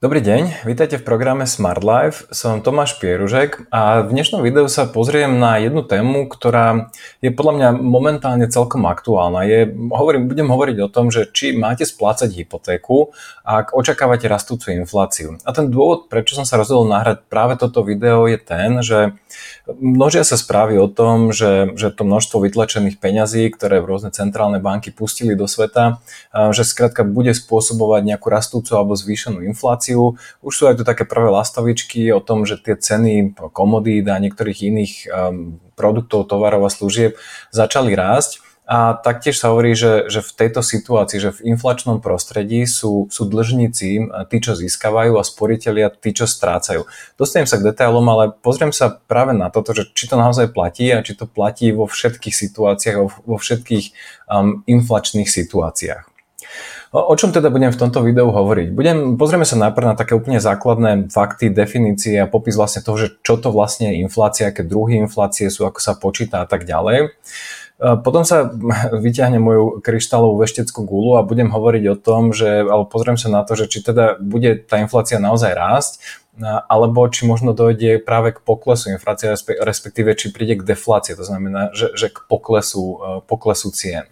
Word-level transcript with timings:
Dobrý 0.00 0.24
deň, 0.24 0.64
vítajte 0.64 0.96
v 0.96 1.04
programe 1.04 1.44
Smart 1.44 1.84
Life. 1.84 2.24
Som 2.32 2.64
Tomáš 2.64 2.96
Pieružek 2.96 3.68
a 3.68 4.00
v 4.00 4.16
dnešnom 4.16 4.40
videu 4.40 4.64
sa 4.64 4.88
pozriem 4.88 5.36
na 5.36 5.60
jednu 5.60 5.84
tému, 5.84 6.24
ktorá 6.24 6.88
je 7.20 7.28
podľa 7.28 7.52
mňa 7.52 7.68
momentálne 7.84 8.48
celkom 8.48 8.88
aktuálna. 8.88 9.44
Je, 9.44 9.68
hovorím, 9.92 10.24
budem 10.24 10.48
hovoriť 10.48 10.76
o 10.80 10.88
tom, 10.88 11.12
že 11.12 11.28
či 11.28 11.52
máte 11.52 11.84
splácať 11.84 12.32
hypotéku, 12.32 13.12
ak 13.44 13.76
očakávate 13.76 14.24
rastúcu 14.24 14.72
infláciu. 14.72 15.36
A 15.44 15.52
ten 15.52 15.68
dôvod, 15.68 16.08
prečo 16.08 16.32
som 16.32 16.48
sa 16.48 16.56
rozhodol 16.56 16.88
nahrať 16.88 17.28
práve 17.28 17.60
toto 17.60 17.84
video 17.84 18.24
je 18.24 18.40
ten, 18.40 18.80
že 18.80 19.12
množia 19.68 20.24
sa 20.24 20.40
správy 20.40 20.80
o 20.80 20.88
tom, 20.88 21.28
že, 21.28 21.76
že 21.76 21.92
to 21.92 22.08
množstvo 22.08 22.40
vytlačených 22.48 22.96
peňazí, 22.96 23.52
ktoré 23.52 23.84
rôzne 23.84 24.16
centrálne 24.16 24.64
banky 24.64 24.96
pustili 24.96 25.36
do 25.36 25.44
sveta, 25.44 26.00
že 26.32 26.64
skrátka 26.64 27.04
bude 27.04 27.36
spôsobovať 27.36 28.00
nejakú 28.16 28.32
rastúcu 28.32 28.72
alebo 28.72 28.96
zvýšenú 28.96 29.44
infláciu 29.44 29.89
infláciu. 29.90 30.18
Už 30.42 30.52
sú 30.54 30.64
aj 30.70 30.78
tu 30.78 30.84
také 30.86 31.04
prvé 31.04 31.30
lastovičky 31.30 32.12
o 32.14 32.20
tom, 32.22 32.46
že 32.46 32.56
tie 32.56 32.78
ceny 32.78 33.34
komodít 33.52 34.06
a 34.08 34.22
niektorých 34.22 34.58
iných 34.70 34.92
um, 35.10 35.58
produktov, 35.74 36.30
tovarov 36.30 36.66
a 36.66 36.70
služieb 36.70 37.18
začali 37.50 37.94
rásť. 37.94 38.46
A 38.70 38.94
taktiež 38.94 39.34
sa 39.34 39.50
hovorí, 39.50 39.74
že, 39.74 40.06
že 40.06 40.22
v 40.22 40.46
tejto 40.46 40.62
situácii, 40.62 41.18
že 41.18 41.34
v 41.34 41.58
inflačnom 41.58 41.98
prostredí 41.98 42.70
sú, 42.70 43.10
sú 43.10 43.26
dlžníci 43.26 44.06
tí, 44.30 44.36
čo 44.38 44.54
získavajú 44.54 45.18
a 45.18 45.26
sporiteľia 45.26 45.90
tí, 45.90 46.14
čo 46.14 46.30
strácajú. 46.30 46.86
Dostanem 47.18 47.50
sa 47.50 47.58
k 47.58 47.66
detailom, 47.66 48.06
ale 48.06 48.30
pozriem 48.30 48.70
sa 48.70 48.94
práve 49.10 49.34
na 49.34 49.50
toto, 49.50 49.74
že 49.74 49.90
či 49.90 50.06
to 50.06 50.14
naozaj 50.14 50.54
platí 50.54 50.86
a 50.94 51.02
či 51.02 51.18
to 51.18 51.26
platí 51.26 51.74
vo 51.74 51.90
všetkých 51.90 52.30
situáciách, 52.30 52.96
vo, 53.02 53.10
vo 53.10 53.36
všetkých 53.42 53.90
um, 54.30 54.62
inflačných 54.70 55.26
situáciách. 55.26 56.06
O 56.90 57.14
čom 57.14 57.30
teda 57.30 57.54
budem 57.54 57.70
v 57.70 57.78
tomto 57.78 58.02
videu 58.02 58.34
hovoriť? 58.34 58.74
Budem, 58.74 59.14
pozrieme 59.14 59.46
sa 59.46 59.54
najprv 59.54 59.94
na 59.94 59.94
také 59.94 60.18
úplne 60.18 60.42
základné 60.42 61.06
fakty, 61.14 61.46
definície 61.46 62.18
a 62.18 62.26
popis 62.26 62.58
vlastne 62.58 62.82
toho, 62.82 62.98
že 62.98 63.14
čo 63.22 63.38
to 63.38 63.54
vlastne 63.54 63.94
je 63.94 64.02
inflácia, 64.02 64.50
aké 64.50 64.66
druhy 64.66 64.98
inflácie 64.98 65.54
sú, 65.54 65.70
ako 65.70 65.78
sa 65.78 65.94
počíta 65.94 66.42
a 66.42 66.50
tak 66.50 66.66
ďalej. 66.66 67.14
Potom 67.78 68.26
sa 68.26 68.50
vyťahnem 69.06 69.38
moju 69.38 69.64
kryštálovú 69.86 70.42
vešteckú 70.42 70.82
gulu 70.82 71.14
a 71.14 71.22
budem 71.22 71.54
hovoriť 71.54 71.84
o 71.94 71.96
tom, 71.96 72.34
že, 72.34 72.66
alebo 72.66 72.90
pozriem 72.90 73.14
sa 73.14 73.30
na 73.30 73.46
to, 73.46 73.54
že 73.54 73.70
či 73.70 73.86
teda 73.86 74.18
bude 74.18 74.58
tá 74.66 74.82
inflácia 74.82 75.22
naozaj 75.22 75.54
rásť, 75.54 75.92
alebo 76.66 77.06
či 77.06 77.22
možno 77.22 77.54
dojde 77.54 78.02
práve 78.02 78.34
k 78.34 78.42
poklesu 78.42 78.90
inflácie, 78.90 79.30
respektíve 79.62 80.18
či 80.18 80.34
príde 80.34 80.58
k 80.58 80.66
deflácii, 80.66 81.14
to 81.14 81.22
znamená, 81.22 81.70
že, 81.70 81.94
že 81.94 82.10
k 82.10 82.18
poklesu, 82.26 82.98
poklesu 83.30 83.70
cien. 83.70 84.10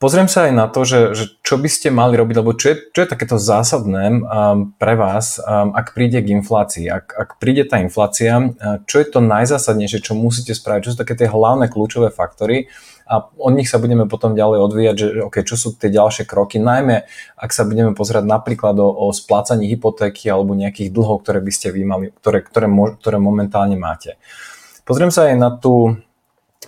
Pozriem 0.00 0.32
sa 0.32 0.48
aj 0.48 0.52
na 0.56 0.64
to, 0.64 0.80
že, 0.88 1.12
že 1.12 1.24
čo 1.44 1.60
by 1.60 1.68
ste 1.68 1.92
mali 1.92 2.16
robiť, 2.16 2.40
lebo 2.40 2.56
čo 2.56 2.72
je, 2.72 2.76
čo 2.88 3.04
je 3.04 3.12
takéto 3.12 3.36
zásadné 3.36 4.24
um, 4.24 4.72
pre 4.80 4.96
vás, 4.96 5.36
um, 5.36 5.76
ak 5.76 5.92
príde 5.92 6.24
k 6.24 6.40
inflácii. 6.40 6.88
Ak, 6.88 7.12
ak 7.12 7.36
príde 7.36 7.68
tá 7.68 7.84
inflácia, 7.84 8.40
uh, 8.40 8.80
čo 8.88 8.96
je 8.96 9.06
to 9.12 9.20
najzásadnejšie, 9.20 10.00
čo 10.00 10.16
musíte 10.16 10.56
spraviť, 10.56 10.88
čo 10.88 10.92
sú 10.96 11.04
také 11.04 11.20
tie 11.20 11.28
hlavné 11.28 11.68
kľúčové 11.68 12.08
faktory 12.16 12.72
a 13.12 13.28
od 13.28 13.52
nich 13.52 13.68
sa 13.68 13.76
budeme 13.76 14.08
potom 14.08 14.32
ďalej 14.32 14.58
odvíjať, 14.72 14.96
že 14.96 15.06
okay, 15.20 15.44
čo 15.44 15.60
sú 15.60 15.76
tie 15.76 15.92
ďalšie 15.92 16.24
kroky, 16.24 16.56
najmä 16.56 17.04
ak 17.36 17.52
sa 17.52 17.68
budeme 17.68 17.92
pozerať 17.92 18.24
napríklad 18.24 18.80
o, 18.80 18.88
o 18.88 19.12
splácaní 19.12 19.68
hypotéky 19.68 20.32
alebo 20.32 20.56
nejakých 20.56 20.96
dlhov, 20.96 21.28
ktoré 21.28 21.44
by 21.44 21.52
ste 21.52 21.76
vy 21.76 21.84
mali, 21.84 22.06
ktoré, 22.24 22.40
ktoré, 22.40 22.72
ktoré 22.72 23.20
momentálne 23.20 23.76
máte. 23.76 24.16
Pozriem 24.88 25.12
sa 25.12 25.28
aj 25.28 25.36
na 25.36 25.52
tú 25.52 26.00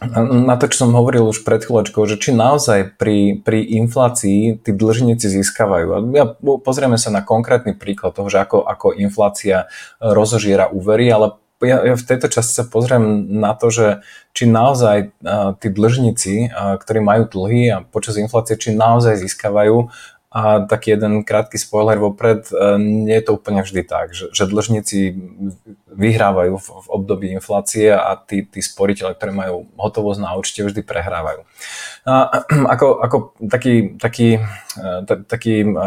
na 0.00 0.56
to, 0.56 0.72
čo 0.72 0.88
som 0.88 0.96
hovoril 0.96 1.28
už 1.28 1.44
pred 1.44 1.60
chvíľočkou, 1.60 2.08
že 2.08 2.16
či 2.16 2.32
naozaj 2.32 2.96
pri, 2.96 3.36
pri 3.44 3.60
inflácii 3.84 4.64
tí 4.64 4.70
dlžníci 4.72 5.28
získavajú. 5.28 5.88
A 5.92 5.98
ja, 6.16 6.24
pozrieme 6.64 6.96
sa 6.96 7.12
na 7.12 7.20
konkrétny 7.20 7.76
príklad 7.76 8.16
toho, 8.16 8.32
že 8.32 8.40
ako, 8.40 8.64
ako 8.64 8.96
inflácia 8.96 9.68
rozožiera 10.00 10.72
úvery, 10.72 11.12
ale 11.12 11.36
ja, 11.62 11.84
ja 11.84 11.94
v 11.94 12.06
tejto 12.08 12.26
časti 12.26 12.56
sa 12.56 12.64
pozriem 12.66 13.28
na 13.38 13.54
to, 13.54 13.70
že 13.70 13.86
či 14.34 14.50
naozaj 14.50 15.14
uh, 15.22 15.54
tí 15.60 15.70
dlžníci, 15.70 16.50
uh, 16.50 16.74
ktorí 16.80 16.98
majú 16.98 17.28
dlhy 17.30 17.70
a 17.70 17.84
počas 17.86 18.18
inflácie, 18.18 18.58
či 18.58 18.74
naozaj 18.74 19.22
získavajú 19.22 19.92
a 20.32 20.64
taký 20.64 20.96
jeden 20.96 21.28
krátky 21.28 21.60
spoiler 21.60 22.00
vopred, 22.00 22.48
e, 22.48 22.80
nie 22.80 23.20
je 23.20 23.24
to 23.28 23.36
úplne 23.36 23.60
vždy 23.60 23.84
tak, 23.84 24.16
že, 24.16 24.32
že 24.32 24.48
dlžníci 24.48 25.12
vyhrávajú 25.92 26.54
v, 26.58 26.66
v 26.66 26.88
období 26.88 27.26
inflácie 27.32 27.92
a 27.92 28.16
tí, 28.16 28.44
tí 28.44 28.60
sporiteľe, 28.60 29.16
ktorí 29.16 29.32
majú 29.32 29.56
hotovosť 29.76 30.20
na 30.20 30.34
účte, 30.34 30.64
vždy 30.64 30.82
prehrávajú. 30.82 31.44
A, 32.08 32.42
ako, 32.74 32.86
ako 33.00 33.16
taký, 33.46 33.96
taký, 33.96 34.40
e, 34.76 35.22
taký 35.28 35.54
e, 35.68 35.86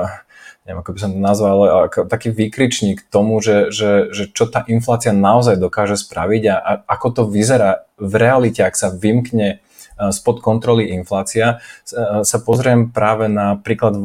neviem, 0.66 0.82
ako 0.82 0.92
by 0.98 1.00
som 1.00 1.12
to 1.14 1.22
nazval, 1.22 1.58
ale 1.62 1.82
ako 1.90 2.10
taký 2.10 2.34
výkričník 2.34 3.06
tomu, 3.14 3.38
že, 3.38 3.70
že, 3.70 4.10
že 4.10 4.34
čo 4.34 4.50
tá 4.50 4.66
inflácia 4.66 5.14
naozaj 5.14 5.62
dokáže 5.62 5.98
spraviť 5.98 6.44
a, 6.50 6.56
a 6.58 6.72
ako 6.90 7.08
to 7.14 7.24
vyzerá 7.30 7.86
v 8.02 8.14
realite, 8.18 8.66
ak 8.66 8.74
sa 8.74 8.90
vymkne 8.90 9.62
spod 9.96 10.44
kontroly 10.44 10.92
inflácia, 10.92 11.60
eh, 11.92 12.24
sa 12.24 12.38
pozriem 12.44 12.92
práve 12.92 13.32
na 13.32 13.56
príklad 13.56 13.96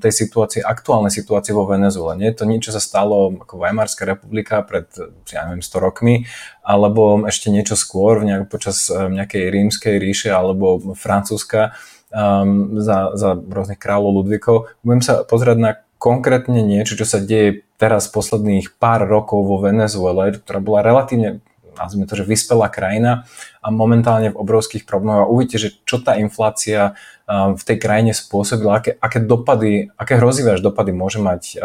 tej 0.00 0.12
situácie, 0.12 0.64
aktuálnej 0.64 1.12
situácie 1.12 1.52
vo 1.52 1.68
Venezuele. 1.68 2.16
Nie 2.16 2.28
je 2.32 2.38
to 2.40 2.44
nič, 2.48 2.68
čo 2.68 2.72
sa 2.76 2.82
stalo 2.82 3.36
ako 3.44 3.60
Weimarská 3.60 4.08
republika 4.08 4.64
pred, 4.64 4.88
ja 5.28 5.44
neviem, 5.48 5.60
100 5.60 5.76
rokmi, 5.80 6.24
alebo 6.64 7.28
ešte 7.28 7.52
niečo 7.52 7.76
skôr, 7.76 8.24
nejak, 8.24 8.48
počas 8.48 8.88
eh, 8.88 8.96
nejakej 8.96 9.52
rímskej 9.52 9.94
ríše 10.00 10.30
alebo 10.32 10.96
Francúzska 10.96 11.76
um, 12.10 12.80
za, 12.80 13.12
za 13.14 13.36
rôznych 13.36 13.80
kráľov 13.80 14.24
Ludvíkov. 14.24 14.72
Budem 14.80 15.02
sa 15.04 15.22
pozerať 15.22 15.58
na 15.58 15.70
konkrétne 15.96 16.60
niečo, 16.60 16.94
čo 16.94 17.08
sa 17.08 17.18
deje 17.20 17.64
teraz 17.76 18.08
posledných 18.08 18.76
pár 18.76 19.04
rokov 19.04 19.44
vo 19.44 19.60
Venezuele, 19.60 20.36
ktorá 20.36 20.60
bola 20.60 20.80
relatívne 20.84 21.44
nazvime 21.76 22.08
to, 22.08 22.16
že 22.16 22.24
vyspelá 22.24 22.72
krajina 22.72 23.28
a 23.60 23.68
momentálne 23.68 24.32
v 24.32 24.40
obrovských 24.40 24.88
problémoch 24.88 25.28
a 25.28 25.30
uvidíte, 25.30 25.60
že 25.60 25.70
čo 25.84 26.00
tá 26.00 26.16
inflácia 26.16 26.96
v 27.30 27.62
tej 27.62 27.76
krajine 27.76 28.16
spôsobila, 28.16 28.80
aké, 28.80 28.96
aké 28.96 29.20
dopady, 29.20 29.92
aké 29.94 30.16
hrozivé 30.16 30.56
až 30.56 30.64
dopady 30.64 30.96
môže 30.96 31.20
mať 31.20 31.60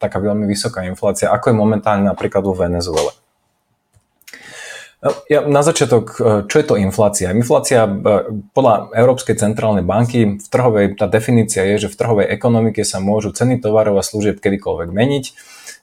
taká 0.00 0.18
veľmi 0.18 0.50
vysoká 0.50 0.82
inflácia, 0.88 1.30
ako 1.30 1.52
je 1.52 1.56
momentálne 1.60 2.02
napríklad 2.08 2.42
vo 2.42 2.58
Venezuele. 2.58 3.14
Ja, 5.26 5.42
na 5.42 5.66
začiatok, 5.66 6.14
čo 6.46 6.56
je 6.62 6.66
to 6.66 6.78
inflácia? 6.78 7.34
Inflácia 7.34 7.90
podľa 8.54 8.94
Európskej 8.94 9.34
centrálnej 9.34 9.82
banky 9.82 10.38
v 10.38 10.46
trhovej, 10.46 10.94
tá 10.94 11.10
definícia 11.10 11.66
je, 11.74 11.86
že 11.86 11.88
v 11.90 11.98
trhovej 11.98 12.26
ekonomike 12.30 12.86
sa 12.86 13.02
môžu 13.02 13.34
ceny 13.34 13.58
tovarov 13.58 13.98
a 13.98 14.06
služieb 14.06 14.38
kedykoľvek 14.38 14.94
meniť 14.94 15.24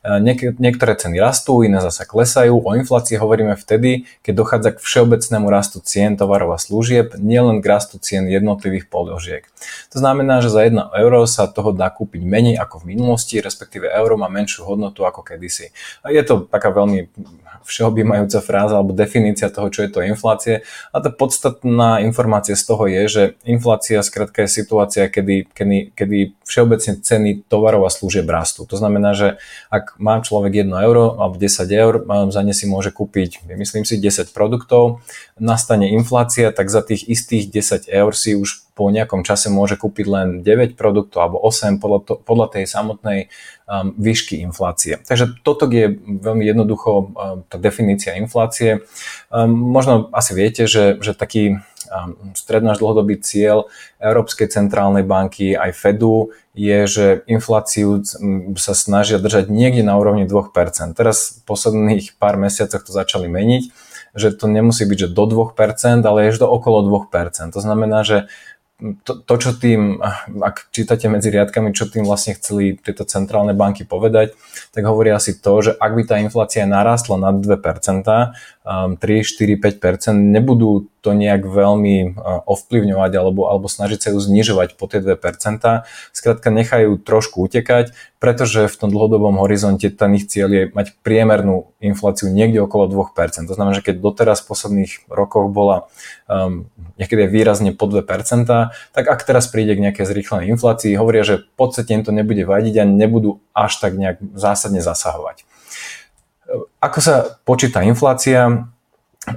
niek- 0.03 0.55
niektoré 0.55 0.95
ceny 0.95 1.19
rastú, 1.19 1.59
iné 1.59 1.83
zasa 1.83 2.07
klesajú. 2.07 2.63
O 2.63 2.71
inflácii 2.75 3.19
hovoríme 3.19 3.59
vtedy, 3.59 4.07
keď 4.23 4.33
dochádza 4.33 4.69
k 4.75 4.79
všeobecnému 4.79 5.47
rastu 5.51 5.83
cien 5.83 6.15
tovarov 6.15 6.55
a 6.55 6.59
služieb, 6.59 7.19
nielen 7.19 7.59
k 7.59 7.65
rastu 7.67 7.99
cien 7.99 8.23
jednotlivých 8.31 8.87
položiek. 8.87 9.43
To 9.91 9.99
znamená, 9.99 10.39
že 10.39 10.47
za 10.47 10.63
1 10.63 10.95
euro 10.95 11.27
sa 11.27 11.51
toho 11.51 11.75
dá 11.75 11.91
kúpiť 11.91 12.23
menej 12.23 12.55
ako 12.55 12.87
v 12.87 12.95
minulosti, 12.95 13.43
respektíve 13.43 13.91
euro 13.91 14.15
má 14.15 14.31
menšiu 14.31 14.63
hodnotu 14.63 15.03
ako 15.03 15.19
kedysi. 15.19 15.75
A 15.99 16.15
je 16.15 16.23
to 16.23 16.47
taká 16.47 16.71
veľmi 16.71 17.11
všeobjímajúca 17.69 18.39
fráza 18.41 18.79
alebo 18.79 18.95
definícia 18.95 19.51
toho, 19.51 19.67
čo 19.69 19.85
je 19.85 19.91
to 19.91 20.01
inflácie. 20.01 20.65
A 20.95 20.97
tá 21.03 21.11
podstatná 21.11 22.01
informácia 22.01 22.57
z 22.57 22.63
toho 22.65 22.89
je, 22.89 23.03
že 23.05 23.23
inflácia 23.43 24.01
skrátka 24.01 24.47
je 24.47 24.49
situácia, 24.49 25.05
kedy, 25.11 25.51
kedy, 25.51 25.93
kedy 25.93 26.17
všeobecne 26.47 27.03
ceny 27.03 27.45
tovarov 27.45 27.85
a 27.85 27.93
služieb 27.93 28.25
rastú. 28.25 28.65
To 28.65 28.75
znamená, 28.79 29.13
že 29.13 29.37
ak 29.69 29.88
má 29.97 30.21
človek 30.21 30.67
1 30.67 30.69
euro 30.85 31.17
alebo 31.17 31.39
10 31.39 31.65
eur, 31.71 31.93
za 32.29 32.41
ne 32.45 32.53
si 32.53 32.69
môže 32.69 32.93
kúpiť, 32.93 33.49
myslím 33.49 33.87
si, 33.87 33.97
10 33.97 34.35
produktov, 34.35 35.01
nastane 35.39 35.89
inflácia, 35.95 36.51
tak 36.53 36.69
za 36.69 36.85
tých 36.85 37.07
istých 37.07 37.49
10 37.49 37.89
eur 37.89 38.11
si 38.13 38.37
už 38.37 38.69
po 38.79 38.87
nejakom 38.87 39.27
čase 39.27 39.51
môže 39.51 39.75
kúpiť 39.75 40.05
len 40.07 40.27
9 40.39 40.79
produktov 40.79 41.19
alebo 41.19 41.37
8 41.43 41.83
podľa, 41.83 41.99
to, 42.07 42.13
podľa 42.23 42.47
tej 42.55 42.63
samotnej 42.63 43.27
um, 43.67 43.91
výšky 43.99 44.39
inflácie. 44.39 45.03
Takže 45.03 45.43
toto 45.43 45.67
je 45.67 45.99
veľmi 45.99 46.47
jednoducho 46.47 46.91
um, 46.91 47.43
tá 47.43 47.59
definícia 47.59 48.15
inflácie. 48.15 48.87
Um, 49.27 49.51
možno 49.51 50.07
asi 50.15 50.31
viete, 50.31 50.63
že, 50.63 50.95
že 51.03 51.11
taký 51.11 51.59
stredná 52.37 52.73
až 52.75 52.81
dlhodobý 52.81 53.19
cieľ 53.21 53.67
Európskej 53.97 54.49
centrálnej 54.49 55.03
banky 55.03 55.57
aj 55.57 55.73
Fedu 55.73 56.31
je, 56.53 56.79
že 56.85 57.05
infláciu 57.25 58.03
sa 58.59 58.73
snažia 58.75 59.17
držať 59.17 59.47
niekde 59.49 59.81
na 59.81 59.95
úrovni 59.95 60.27
2%. 60.27 60.53
Teraz 60.93 61.39
v 61.39 61.49
posledných 61.49 62.19
pár 62.19 62.35
mesiacoch 62.35 62.83
to 62.83 62.91
začali 62.91 63.31
meniť, 63.31 63.63
že 64.17 64.33
to 64.33 64.49
nemusí 64.49 64.83
byť, 64.85 65.07
že 65.07 65.13
do 65.13 65.25
2%, 65.25 66.05
ale 66.05 66.29
je 66.29 66.41
do 66.41 66.47
okolo 66.49 66.85
2%. 66.85 67.53
To 67.53 67.59
znamená, 67.61 68.03
že 68.03 68.29
to, 68.79 69.19
to, 69.19 69.35
čo 69.35 69.51
tým, 69.59 69.99
ak 70.39 70.71
čítate 70.71 71.11
medzi 71.11 71.27
riadkami, 71.27 71.75
čo 71.75 71.91
tým 71.91 72.07
vlastne 72.07 72.31
chceli 72.39 72.79
tieto 72.79 73.03
centrálne 73.03 73.51
banky 73.51 73.83
povedať, 73.83 74.39
tak 74.71 74.87
hovoria 74.87 75.19
asi 75.19 75.35
to, 75.35 75.59
že 75.59 75.71
ak 75.75 75.91
by 75.99 76.03
tá 76.07 76.15
inflácia 76.23 76.63
narastla 76.63 77.19
nad 77.19 77.35
2%, 77.43 77.59
3, 77.59 78.95
4, 78.95 78.95
5% 79.03 80.15
nebudú 80.15 80.87
to 80.99 81.15
nejak 81.15 81.47
veľmi 81.47 82.19
ovplyvňovať 82.45 83.11
alebo, 83.15 83.47
alebo 83.47 83.71
snažiť 83.71 83.99
sa 83.99 84.09
ju 84.11 84.19
znižovať 84.19 84.75
po 84.75 84.85
tie 84.91 84.99
2 84.99 85.15
Skrátka 86.11 86.49
nechajú 86.51 86.99
trošku 86.99 87.39
utekať, 87.47 87.95
pretože 88.19 88.67
v 88.67 88.75
tom 88.75 88.91
dlhodobom 88.91 89.39
horizonte 89.39 89.87
ten 89.87 90.11
ich 90.19 90.27
cieľ 90.27 90.49
je 90.51 90.63
mať 90.75 90.99
priemernú 91.01 91.71
infláciu 91.79 92.27
niekde 92.27 92.59
okolo 92.59 92.91
2% 92.91 93.47
To 93.47 93.55
znamená, 93.55 93.79
že 93.79 93.85
keď 93.85 94.03
doteraz 94.03 94.43
v 94.43 94.49
posledných 94.51 94.91
rokoch 95.07 95.47
bola 95.47 95.87
um, 96.27 96.67
niekedy 96.99 97.31
výrazne 97.31 97.71
po 97.71 97.87
2% 97.87 98.03
tak 98.91 99.05
ak 99.07 99.21
teraz 99.23 99.47
príde 99.47 99.79
k 99.79 99.83
nejakej 99.87 100.05
zrýchlenej 100.05 100.51
inflácii, 100.51 100.99
hovoria, 100.99 101.23
že 101.23 101.47
v 101.47 101.53
podstate 101.55 101.95
im 101.95 102.03
to 102.03 102.11
nebude 102.11 102.43
vadiť 102.43 102.75
a 102.81 102.83
nebudú 102.83 103.39
až 103.55 103.79
tak 103.79 103.95
nejak 103.95 104.19
zásadne 104.35 104.83
zasahovať. 104.83 105.47
Ako 106.81 106.99
sa 106.99 107.15
počíta 107.45 107.85
inflácia? 107.85 108.67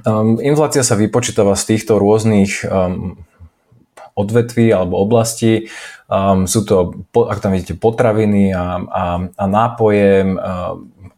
Um, 0.07 0.39
inflácia 0.39 0.87
sa 0.87 0.95
vypočítava 0.95 1.59
z 1.59 1.75
týchto 1.75 1.99
rôznych 1.99 2.63
um, 2.65 3.19
odvetví 4.15 4.71
alebo 4.71 5.03
oblastí. 5.03 5.69
Um, 6.07 6.47
sú 6.47 6.63
to, 6.63 7.03
ak 7.11 7.43
tam 7.43 7.51
vidíte, 7.51 7.75
potraviny 7.75 8.55
a, 8.55 8.79
a, 8.79 9.05
a 9.27 9.45
nápoje, 9.51 10.23
um, 10.23 10.39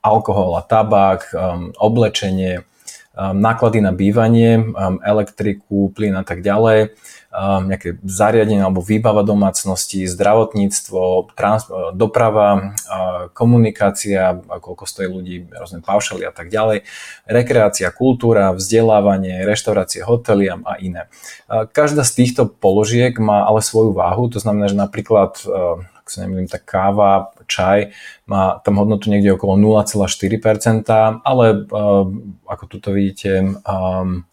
alkohol 0.01 0.57
a 0.57 0.63
tabák, 0.65 1.21
um, 1.33 1.77
oblečenie, 1.77 2.65
náklady 3.15 3.79
na 3.81 3.95
bývanie, 3.95 4.59
um, 4.59 4.99
elektriku, 5.03 5.91
plyn 5.95 6.19
a 6.19 6.27
tak 6.27 6.43
ďalej 6.43 6.95
nejaké 7.43 7.99
zariadenie 8.07 8.63
alebo 8.63 8.79
výbava 8.79 9.27
domácnosti, 9.27 10.07
zdravotníctvo, 10.07 11.35
trans, 11.35 11.67
doprava, 11.91 12.79
komunikácia, 13.35 14.39
koľko 14.39 14.85
stojí 14.87 15.09
ľudí, 15.11 15.37
rôzne 15.51 15.83
paušaly 15.83 16.23
a 16.23 16.31
tak 16.31 16.47
ďalej, 16.47 16.87
rekreácia, 17.27 17.91
kultúra, 17.91 18.55
vzdelávanie, 18.55 19.43
reštaurácie, 19.43 20.07
hotely 20.07 20.47
a 20.47 20.79
iné. 20.79 21.11
Každá 21.51 22.07
z 22.07 22.23
týchto 22.23 22.47
položiek 22.47 23.19
má 23.19 23.43
ale 23.51 23.67
svoju 23.67 23.91
váhu, 23.91 24.31
to 24.31 24.39
znamená, 24.39 24.71
že 24.71 24.79
napríklad 24.79 25.43
ak 26.05 26.13
sa 26.13 26.29
nemýlim, 26.29 26.45
tak 26.53 26.69
káva, 26.69 27.33
čaj 27.49 27.97
má 28.29 28.61
tam 28.61 28.77
hodnotu 28.77 29.09
niekde 29.09 29.33
okolo 29.33 29.57
0,4%, 29.57 30.85
ale 31.25 31.45
uh, 31.73 32.05
ako 32.45 32.65
tuto 32.69 32.93
vidíte, 32.93 33.57
um, 33.65 34.29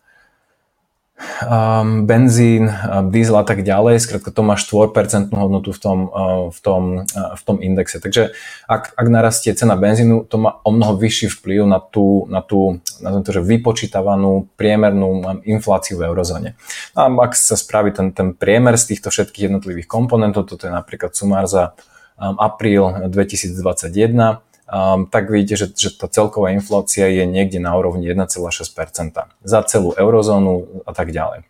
um, 1.43 2.05
benzín, 2.05 2.69
uh, 2.69 3.05
diesel 3.09 3.37
a 3.37 3.45
tak 3.45 3.65
ďalej, 3.65 3.99
skrátka 3.99 4.29
to 4.29 4.41
má 4.45 4.55
4% 4.55 5.33
hodnotu 5.33 5.73
v 5.73 5.79
tom, 5.79 5.97
uh, 6.07 6.47
v 6.53 6.59
tom, 6.61 6.83
v 7.11 7.41
tom 7.41 7.57
indexe. 7.59 7.99
Takže 7.99 8.37
ak, 8.69 8.93
ak 8.95 9.07
narastie 9.09 9.51
cena 9.57 9.73
benzínu, 9.75 10.29
to 10.29 10.37
má 10.37 10.61
o 10.63 10.69
mnoho 10.71 10.95
vyšší 10.97 11.27
vplyv 11.41 11.67
na 11.67 11.79
tú, 11.81 12.29
na 12.29 12.39
tú 12.39 12.79
na 13.01 13.17
to, 13.19 13.33
že 13.33 13.41
vypočítavanú 13.41 14.53
priemernú 14.55 15.41
infláciu 15.43 15.97
v 15.97 16.13
eurozóne. 16.13 16.53
A 16.93 17.09
ak 17.09 17.33
sa 17.33 17.57
spraví 17.57 17.91
ten, 17.91 18.13
ten 18.13 18.37
priemer 18.37 18.77
z 18.77 18.93
týchto 18.93 19.09
všetkých 19.09 19.49
jednotlivých 19.49 19.89
komponentov, 19.89 20.45
toto 20.45 20.69
je 20.69 20.73
napríklad 20.73 21.17
sumár 21.17 21.49
za 21.49 21.73
apríl 22.21 23.09
2021, 23.09 24.45
um, 24.71 25.05
tak 25.05 25.27
vidíte, 25.27 25.59
že, 25.59 25.67
že 25.75 25.89
tá 25.99 26.07
celková 26.07 26.55
inflácia 26.55 27.11
je 27.11 27.27
niekde 27.27 27.59
na 27.59 27.75
úrovni 27.75 28.07
1,6% 28.07 28.47
za 29.43 29.59
celú 29.67 29.91
eurozónu 29.93 30.83
a 30.87 30.91
tak 30.95 31.11
ďalej. 31.11 31.43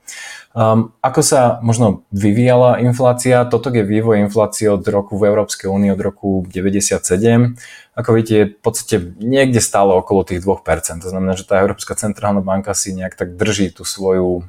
Um, 0.52 0.92
ako 1.00 1.22
sa 1.24 1.42
možno 1.64 2.04
vyvíjala 2.12 2.84
inflácia? 2.84 3.48
Toto 3.48 3.72
je 3.72 3.88
vývoj 3.88 4.20
inflácie 4.20 4.68
od 4.68 4.84
roku 4.84 5.16
v 5.16 5.32
Európskej 5.32 5.72
únii 5.72 5.96
od 5.96 6.02
roku 6.04 6.44
97. 6.44 7.56
Ako 7.96 8.10
vidíte, 8.12 8.36
je 8.36 8.46
v 8.52 8.60
podstate 8.60 8.96
niekde 9.24 9.64
stále 9.64 9.96
okolo 9.96 10.28
tých 10.28 10.44
2%. 10.44 11.00
To 11.00 11.08
znamená, 11.08 11.40
že 11.40 11.48
tá 11.48 11.64
Európska 11.64 11.96
centrálna 11.96 12.44
banka 12.44 12.76
si 12.76 12.92
nejak 12.92 13.16
tak 13.16 13.40
drží 13.40 13.72
tú 13.72 13.88
svoju 13.88 14.44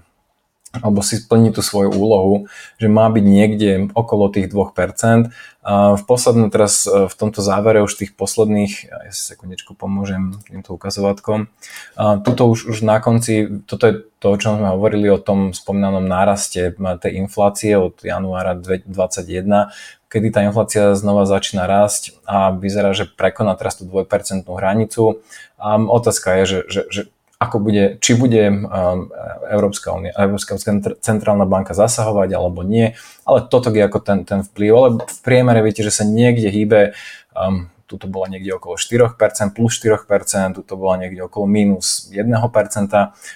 alebo 0.73 1.05
si 1.05 1.21
splní 1.21 1.53
tú 1.53 1.61
svoju 1.61 1.93
úlohu, 1.93 2.49
že 2.81 2.89
má 2.89 3.05
byť 3.13 3.25
niekde 3.25 3.71
okolo 3.93 4.33
tých 4.33 4.49
2%. 4.49 5.29
A 5.63 5.95
v 5.95 6.03
poslednom 6.09 6.51
teraz 6.51 6.89
e, 6.91 7.07
v 7.07 7.15
tomto 7.15 7.39
závere 7.39 7.85
už 7.87 7.95
tých 7.95 8.19
posledných, 8.19 8.89
ja 8.89 9.13
si 9.15 9.23
sekundičku 9.31 9.79
pomôžem 9.79 10.35
týmto 10.49 10.75
ukazovatkom, 10.75 11.47
a 11.95 12.19
tuto 12.19 12.51
už, 12.51 12.73
už 12.73 12.83
na 12.83 12.99
konci, 12.99 13.63
toto 13.69 13.85
je 13.87 13.95
to, 14.19 14.35
o 14.35 14.41
čom 14.41 14.59
sme 14.59 14.75
hovorili 14.75 15.07
o 15.07 15.23
tom 15.23 15.55
spomínanom 15.55 16.03
náraste 16.03 16.75
tej 16.75 17.13
inflácie 17.15 17.79
od 17.79 17.95
januára 18.03 18.59
2021, 18.59 19.71
kedy 20.11 20.29
tá 20.35 20.41
inflácia 20.43 20.99
znova 20.99 21.31
začína 21.31 21.71
rásť 21.71 22.17
a 22.27 22.51
vyzerá, 22.51 22.91
že 22.93 23.07
prekoná 23.07 23.55
teraz 23.55 23.79
tú 23.79 23.87
2% 23.87 24.45
hranicu. 24.45 25.23
A 25.63 25.79
otázka 25.79 26.43
je, 26.43 26.45
že, 26.45 26.59
že, 26.69 26.83
že 26.91 27.03
ako 27.43 27.59
bude, 27.59 27.99
či 27.99 28.15
bude 28.15 28.47
um, 28.47 29.11
Európska, 29.51 29.91
unia, 29.91 30.15
Európska 30.15 30.55
centrálna 31.03 31.43
banka 31.43 31.75
zasahovať 31.75 32.31
alebo 32.39 32.63
nie, 32.63 32.95
ale 33.27 33.43
toto 33.51 33.75
je 33.75 33.83
ako 33.83 33.99
ten, 33.99 34.19
ten 34.23 34.47
vplyv, 34.47 34.71
ale 34.71 34.89
v 35.03 35.19
priemere 35.27 35.61
viete, 35.67 35.83
že 35.83 35.91
sa 35.91 36.05
niekde 36.07 36.55
hýbe, 36.55 36.95
um, 37.35 37.67
tuto 37.91 38.09
bola 38.09 38.31
niekde 38.31 38.57
okolo 38.57 38.79
4%, 38.79 39.53
plus 39.53 39.77
4%, 39.77 40.57
tuto 40.57 40.79
bola 40.79 41.03
niekde 41.03 41.27
okolo 41.27 41.45
minus 41.45 42.09
1%, 42.09 42.31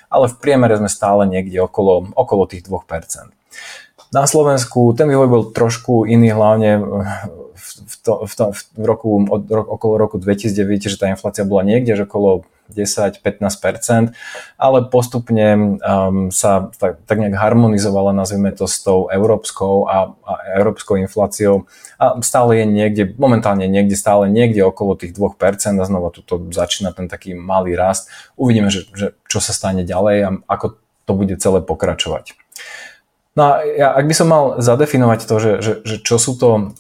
ale 0.09 0.27
v 0.33 0.37
priemere 0.41 0.79
sme 0.81 0.89
stále 0.89 1.29
niekde 1.29 1.61
okolo, 1.61 2.15
okolo 2.17 2.49
tých 2.49 2.65
2%. 2.65 3.35
Na 4.15 4.25
Slovensku 4.25 4.95
ten 4.95 5.11
vývoj 5.11 5.29
bol 5.29 5.43
trošku 5.51 6.07
iný, 6.07 6.31
hlavne 6.33 6.79
v, 7.53 7.95
to, 8.07 8.25
v, 8.25 8.33
to, 8.33 8.45
v 8.55 8.85
roku, 8.87 9.19
od, 9.29 9.43
okolo 9.51 9.99
roku 9.99 10.17
2009, 10.17 10.89
že 10.89 10.97
tá 10.97 11.11
inflácia 11.11 11.43
bola 11.43 11.67
niekde, 11.67 11.99
že 11.99 12.07
okolo 12.07 12.47
10-15%, 12.71 14.13
ale 14.59 14.79
postupne 14.91 15.79
um, 15.81 16.31
sa 16.35 16.71
tak, 16.77 17.03
tak 17.07 17.17
nejak 17.19 17.37
harmonizovala, 17.37 18.17
nazvime 18.17 18.51
to, 18.55 18.67
s 18.67 18.83
tou 18.83 19.07
európskou 19.13 19.87
a, 19.87 20.15
a 20.27 20.33
európskou 20.59 20.99
infláciou 20.99 21.67
a 21.97 22.19
stále 22.21 22.61
je 22.61 22.67
niekde, 22.69 23.03
momentálne 23.17 23.65
niekde, 23.69 23.97
stále 23.97 24.29
niekde 24.29 24.61
okolo 24.61 24.99
tých 24.99 25.17
2% 25.17 25.81
a 25.81 25.85
znova 25.85 26.13
tu 26.13 26.23
začína 26.53 26.93
ten 26.93 27.09
taký 27.09 27.33
malý 27.33 27.73
rast. 27.73 28.09
Uvidíme, 28.37 28.69
že, 28.69 28.85
že 28.93 29.17
čo 29.27 29.41
sa 29.41 29.57
stane 29.57 29.87
ďalej 29.87 30.17
a 30.25 30.31
ako 30.45 30.77
to 31.07 31.13
bude 31.15 31.35
celé 31.39 31.63
pokračovať. 31.63 32.37
No 33.37 33.43
a 33.53 33.53
ja, 33.69 33.93
ak 33.93 34.09
by 34.09 34.15
som 34.17 34.29
mal 34.33 34.45
zadefinovať 34.65 35.29
to, 35.29 35.37
že, 35.37 35.53
že, 35.61 35.73
že 35.85 35.97
čo 36.01 36.17
sú 36.17 36.41
to 36.41 36.73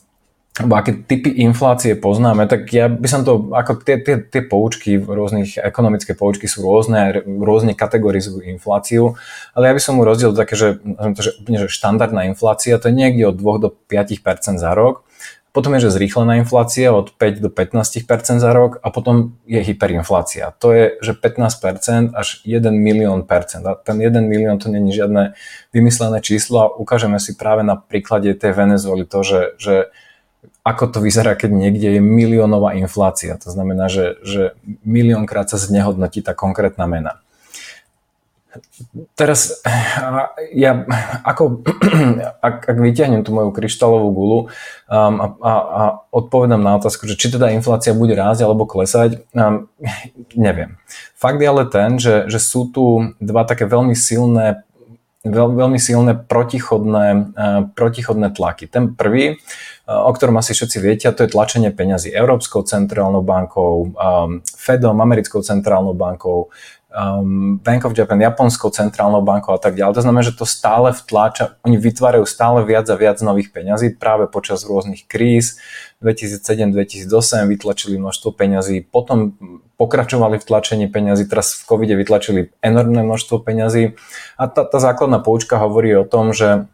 alebo 0.56 0.72
aké 0.80 0.96
typy 1.04 1.36
inflácie 1.44 1.92
poznáme, 2.00 2.48
tak 2.48 2.72
ja 2.72 2.88
by 2.88 3.04
som 3.04 3.28
to, 3.28 3.52
ako 3.52 3.84
tie, 3.84 4.00
tie, 4.00 4.16
tie 4.24 4.40
poučky, 4.40 4.96
rôznych 4.96 5.60
ekonomické 5.60 6.16
poučky 6.16 6.48
sú 6.48 6.64
rôzne, 6.64 7.20
rôzne 7.28 7.76
kategorizujú 7.76 8.40
infláciu, 8.40 9.20
ale 9.52 9.68
ja 9.68 9.76
by 9.76 9.82
som 9.84 10.00
mu 10.00 10.08
rozdiel 10.08 10.32
také, 10.32 10.56
že, 10.56 10.80
to, 11.12 11.20
že 11.20 11.30
úplne 11.44 11.58
že 11.60 11.68
štandardná 11.68 12.24
inflácia, 12.32 12.80
to 12.80 12.88
je 12.88 12.96
niekde 12.96 13.28
od 13.28 13.36
2 13.36 13.64
do 13.64 13.68
5% 13.68 14.56
za 14.56 14.72
rok, 14.72 15.04
potom 15.52 15.72
je, 15.72 15.88
že 15.88 15.96
zrýchlená 15.96 16.36
inflácia 16.36 16.92
od 16.92 17.16
5 17.16 17.40
do 17.40 17.48
15% 17.48 18.44
za 18.44 18.52
rok 18.52 18.76
a 18.84 18.92
potom 18.92 19.40
je 19.48 19.56
hyperinflácia. 19.56 20.52
To 20.60 20.68
je, 20.68 21.00
že 21.00 21.16
15% 21.16 22.12
až 22.12 22.44
1 22.44 22.60
milión 22.76 23.24
percent. 23.24 23.64
A 23.64 23.72
ten 23.72 23.96
1 23.96 24.20
milión 24.20 24.60
to 24.60 24.68
není 24.68 24.92
žiadne 24.92 25.32
vymyslené 25.72 26.20
číslo 26.20 26.56
a 26.60 26.72
ukážeme 26.76 27.16
si 27.16 27.40
práve 27.40 27.64
na 27.64 27.80
príklade 27.80 28.36
tej 28.36 28.52
Venezuely 28.52 29.08
to, 29.08 29.24
že, 29.24 29.40
že 29.56 29.74
ako 30.66 30.84
to 30.90 30.98
vyzerá, 30.98 31.38
keď 31.38 31.50
niekde 31.54 31.88
je 31.94 32.00
miliónová 32.02 32.74
inflácia. 32.74 33.38
To 33.38 33.54
znamená, 33.54 33.86
že, 33.86 34.18
že 34.26 34.58
miliónkrát 34.82 35.46
sa 35.46 35.62
znehodnotí 35.62 36.26
tá 36.26 36.34
konkrétna 36.34 36.90
mena. 36.90 37.22
Teraz 39.14 39.60
ja 40.52 40.84
ako, 41.24 41.62
ak, 42.46 42.56
ak 42.66 42.76
vyťahnem 42.76 43.22
tú 43.22 43.30
moju 43.36 43.52
kryštálovú 43.52 44.08
gulu 44.12 44.38
um, 44.40 45.14
a, 45.20 45.26
a, 45.38 45.52
a 45.52 45.82
odpovedám 46.12 46.60
na 46.60 46.80
otázku, 46.80 47.04
že 47.06 47.20
či 47.20 47.32
teda 47.32 47.52
inflácia 47.52 47.92
bude 47.92 48.16
rásť 48.16 48.48
alebo 48.48 48.68
klesať, 48.68 49.22
um, 49.36 49.68
neviem. 50.34 50.80
Fakt 51.14 51.38
je 51.38 51.48
ale 51.48 51.64
ten, 51.68 52.00
že, 52.00 52.26
že 52.26 52.40
sú 52.40 52.68
tu 52.68 53.14
dva 53.20 53.44
také 53.46 53.68
veľmi 53.68 53.94
silné 53.94 54.65
veľ, 55.26 55.48
veľmi 55.58 55.78
silné 55.82 56.14
protichodné, 56.14 57.06
uh, 57.34 57.68
protichodné 57.74 58.32
tlaky. 58.32 58.70
Ten 58.70 58.94
prvý 58.94 59.38
o 59.86 60.10
ktorom 60.10 60.34
asi 60.42 60.50
všetci 60.50 60.78
viete, 60.82 61.06
to 61.14 61.22
je 61.22 61.30
tlačenie 61.30 61.70
peňazí 61.70 62.10
Európskou 62.10 62.66
centrálnou 62.66 63.22
bankou, 63.22 63.94
um, 63.94 64.42
Fedom, 64.42 64.98
Americkou 64.98 65.46
centrálnou 65.46 65.94
bankou, 65.94 66.50
um, 66.96 67.60
Bank 67.60 67.84
of 67.84 67.92
Japan, 67.92 68.20
Japonskou 68.20 68.72
centrálnou 68.72 69.20
bankou 69.20 69.52
a 69.52 69.60
tak 69.60 69.76
ďalej. 69.76 70.00
To 70.00 70.04
znamená, 70.04 70.24
že 70.24 70.32
to 70.32 70.48
stále 70.48 70.96
vtláča, 70.96 71.60
oni 71.62 71.76
vytvárajú 71.76 72.24
stále 72.24 72.64
viac 72.64 72.88
a 72.88 72.96
viac 72.96 73.20
nových 73.20 73.52
peňazí 73.52 74.00
práve 74.00 74.26
počas 74.32 74.64
rôznych 74.64 75.04
kríz. 75.04 75.60
2007-2008 76.00 77.08
vytlačili 77.48 77.96
množstvo 77.96 78.36
peňazí, 78.36 78.84
potom 78.84 79.32
pokračovali 79.80 80.36
v 80.40 80.44
tlačení 80.44 80.86
peňazí, 80.92 81.24
teraz 81.24 81.56
v 81.56 81.62
covide 81.64 81.96
vytlačili 81.96 82.52
enormné 82.60 83.00
množstvo 83.00 83.40
peňazí 83.40 83.96
a 84.36 84.44
tá, 84.48 84.64
tá 84.68 84.78
základná 84.80 85.20
poučka 85.20 85.56
hovorí 85.56 85.96
o 85.96 86.04
tom, 86.04 86.36
že 86.36 86.68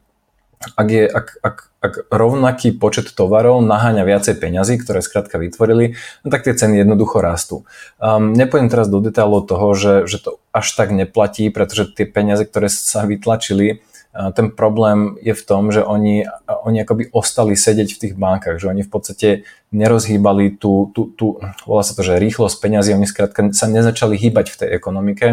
ak, 0.74 0.88
je, 0.88 1.04
ak, 1.04 1.26
ak, 1.42 1.56
ak 1.82 1.92
rovnaký 2.08 2.74
počet 2.74 3.12
tovarov 3.12 3.60
naháňa 3.62 4.06
viacej 4.06 4.38
peňazí, 4.38 4.80
ktoré 4.80 5.02
skrátka 5.02 5.36
vytvorili, 5.36 5.98
no 6.22 6.28
tak 6.32 6.46
tie 6.46 6.54
ceny 6.56 6.82
jednoducho 6.82 7.20
rastú. 7.20 7.68
Um, 7.98 8.32
nepôjdem 8.32 8.70
teraz 8.72 8.86
do 8.88 9.02
detailov 9.02 9.50
toho, 9.50 9.74
že, 9.76 9.94
že 10.08 10.18
to 10.22 10.42
až 10.54 10.66
tak 10.74 10.94
neplatí, 10.94 11.52
pretože 11.52 11.90
tie 11.92 12.06
peniaze, 12.08 12.46
ktoré 12.46 12.72
sa 12.72 13.04
vytlačili, 13.04 13.84
ten 14.12 14.52
problém 14.52 15.16
je 15.24 15.32
v 15.32 15.42
tom, 15.42 15.72
že 15.72 15.80
oni, 15.80 16.28
oni 16.44 16.84
akoby 16.84 17.08
ostali 17.16 17.56
sedieť 17.56 17.96
v 17.96 18.00
tých 18.04 18.14
bankách, 18.20 18.60
že 18.60 18.68
oni 18.68 18.84
v 18.84 18.92
podstate 18.92 19.28
nerozhýbali 19.72 20.60
tú, 20.60 20.92
tú, 20.92 21.08
tú 21.16 21.40
volá 21.64 21.80
sa 21.80 21.96
to, 21.96 22.04
že 22.04 22.20
rýchlosť 22.20 22.60
peňazí, 22.60 22.92
oni 22.92 23.08
skrátka 23.08 23.56
sa 23.56 23.72
nezačali 23.72 24.20
hýbať 24.20 24.52
v 24.52 24.58
tej 24.60 24.68
ekonomike 24.76 25.26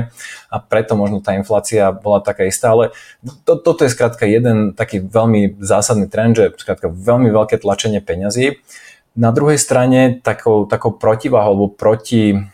a 0.47 0.55
preto 0.63 0.95
možno 0.95 1.19
tá 1.19 1.35
inflácia 1.35 1.91
bola 1.91 2.23
taká 2.23 2.47
istá, 2.47 2.71
ale 2.71 2.95
to, 3.43 3.59
toto 3.59 3.83
je 3.83 3.91
skrátka 3.91 4.23
jeden 4.23 4.71
taký 4.71 5.03
veľmi 5.03 5.59
zásadný 5.59 6.07
trend, 6.07 6.39
že 6.39 6.55
skrátka 6.55 6.87
veľmi 6.87 7.27
veľké 7.35 7.59
tlačenie 7.59 7.99
peňazí. 7.99 8.63
Na 9.19 9.35
druhej 9.35 9.59
strane 9.59 10.23
takou, 10.23 10.63
takou 10.63 10.95
protivahou 10.95 11.51
alebo 11.51 11.67
proti 11.67 12.47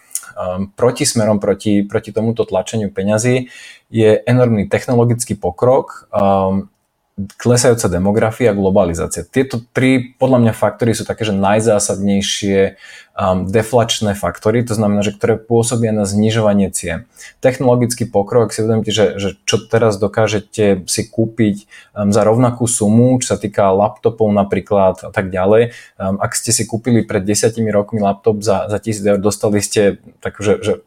protismerom 0.75 1.39
proti, 1.39 1.87
proti 1.87 2.11
tomuto 2.11 2.43
tlačeniu 2.43 2.91
peňazí 2.91 3.47
je 3.87 4.19
enormný 4.27 4.67
technologický 4.67 5.39
pokrok, 5.39 6.11
um, 6.11 6.67
klesajúca 7.15 7.87
demografia 7.87 8.51
a 8.51 8.57
globalizácia. 8.57 9.23
Tieto 9.23 9.63
tri 9.71 10.03
podľa 10.19 10.43
mňa 10.43 10.53
faktory 10.53 10.91
sú 10.91 11.07
také, 11.07 11.23
že 11.23 11.31
najzásadnejšie 11.31 12.75
um, 13.15 13.47
deflačné 13.47 14.13
faktory, 14.13 14.61
to 14.67 14.75
znamená, 14.75 15.01
že 15.01 15.15
ktoré 15.15 15.39
pôsobia 15.39 15.95
na 15.95 16.03
znižovanie 16.03 16.69
cien. 16.75 17.07
Technologický 17.39 18.03
pokrok, 18.05 18.51
si 18.51 18.61
uvedomíte, 18.61 18.91
že, 18.91 19.15
že 19.17 19.29
čo 19.47 19.57
teraz 19.63 19.95
dokážete 19.95 20.83
si 20.85 21.01
kúpiť 21.07 21.65
um, 21.95 22.11
za 22.11 22.27
rovnakú 22.27 22.67
sumu, 22.67 23.15
čo 23.23 23.35
sa 23.35 23.37
týka 23.39 23.71
laptopov 23.71 24.27
napríklad 24.35 24.99
a 25.07 25.11
tak 25.15 25.31
ďalej. 25.31 25.71
Um, 25.95 26.19
ak 26.19 26.35
ste 26.35 26.51
si 26.51 26.67
kúpili 26.67 27.07
pred 27.07 27.23
desiatimi 27.23 27.71
rokmi 27.71 28.03
laptop 28.03 28.43
za, 28.43 28.67
za 28.67 28.77
1000 28.77 29.15
eur, 29.15 29.19
dostali 29.23 29.63
ste 29.63 30.03
tak, 30.19 30.37
že 30.43 30.83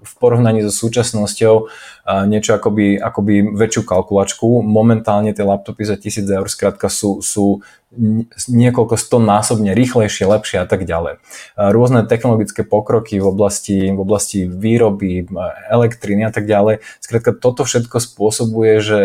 v 0.00 0.12
porovnaní 0.16 0.64
so 0.64 0.72
súčasnosťou 0.72 1.54
uh, 1.68 2.24
niečo 2.24 2.56
akoby, 2.56 2.96
akoby 2.96 3.44
väčšiu 3.52 3.84
kalkulačku. 3.84 4.64
Momentálne 4.64 5.36
tie 5.36 5.44
laptopy 5.44 5.84
za 5.84 6.00
1000 6.00 6.24
eur 6.24 6.48
skrátka 6.48 6.88
sú, 6.88 7.20
sú 7.20 7.60
niekoľko 8.48 9.00
sto 9.00 9.16
násobne 9.16 9.72
rýchlejšie, 9.72 10.28
lepšie 10.28 10.60
a 10.60 10.68
tak 10.68 10.84
ďalej. 10.84 11.24
Rôzne 11.56 12.04
technologické 12.04 12.60
pokroky 12.60 13.16
v 13.16 13.26
oblasti, 13.32 13.88
v 13.88 14.00
oblasti 14.00 14.44
výroby, 14.44 15.24
elektriny 15.72 16.28
a 16.28 16.32
tak 16.32 16.44
ďalej. 16.44 16.84
Skrátka, 17.00 17.32
toto 17.32 17.64
všetko 17.64 17.96
spôsobuje, 17.96 18.84
že 18.84 19.00